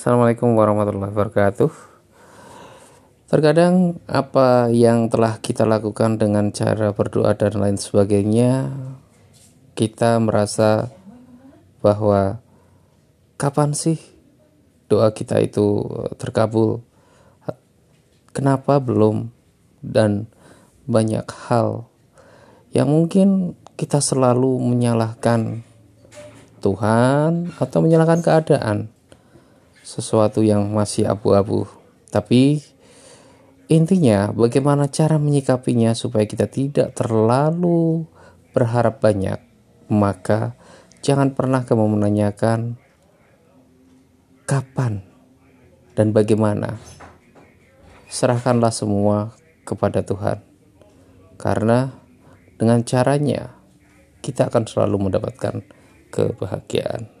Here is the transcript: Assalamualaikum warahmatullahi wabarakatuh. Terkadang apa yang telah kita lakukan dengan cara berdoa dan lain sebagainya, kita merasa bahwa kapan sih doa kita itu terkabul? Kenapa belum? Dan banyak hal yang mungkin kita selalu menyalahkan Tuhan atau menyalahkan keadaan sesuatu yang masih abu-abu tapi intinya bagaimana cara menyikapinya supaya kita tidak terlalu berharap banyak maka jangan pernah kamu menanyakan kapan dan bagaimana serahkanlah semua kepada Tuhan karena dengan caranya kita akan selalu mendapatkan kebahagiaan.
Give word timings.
Assalamualaikum 0.00 0.56
warahmatullahi 0.56 1.12
wabarakatuh. 1.12 1.68
Terkadang 3.28 4.00
apa 4.08 4.72
yang 4.72 5.12
telah 5.12 5.36
kita 5.36 5.68
lakukan 5.68 6.16
dengan 6.16 6.56
cara 6.56 6.96
berdoa 6.96 7.36
dan 7.36 7.60
lain 7.60 7.76
sebagainya, 7.76 8.72
kita 9.76 10.16
merasa 10.16 10.88
bahwa 11.84 12.40
kapan 13.36 13.76
sih 13.76 14.00
doa 14.88 15.12
kita 15.12 15.36
itu 15.44 15.84
terkabul? 16.16 16.80
Kenapa 18.32 18.80
belum? 18.80 19.28
Dan 19.84 20.32
banyak 20.88 21.28
hal 21.28 21.92
yang 22.72 22.88
mungkin 22.88 23.52
kita 23.76 24.00
selalu 24.00 24.64
menyalahkan 24.64 25.60
Tuhan 26.64 27.52
atau 27.60 27.78
menyalahkan 27.84 28.24
keadaan 28.24 28.96
sesuatu 29.90 30.46
yang 30.46 30.70
masih 30.70 31.10
abu-abu 31.10 31.66
tapi 32.14 32.62
intinya 33.66 34.30
bagaimana 34.30 34.86
cara 34.86 35.18
menyikapinya 35.18 35.90
supaya 35.98 36.30
kita 36.30 36.46
tidak 36.46 36.94
terlalu 36.94 38.06
berharap 38.54 39.02
banyak 39.02 39.42
maka 39.90 40.54
jangan 41.02 41.34
pernah 41.34 41.66
kamu 41.66 41.98
menanyakan 41.98 42.78
kapan 44.46 45.02
dan 45.98 46.14
bagaimana 46.14 46.78
serahkanlah 48.06 48.70
semua 48.70 49.34
kepada 49.66 50.06
Tuhan 50.06 50.38
karena 51.34 51.90
dengan 52.60 52.84
caranya 52.84 53.56
kita 54.20 54.52
akan 54.52 54.68
selalu 54.68 55.08
mendapatkan 55.08 55.64
kebahagiaan. 56.12 57.19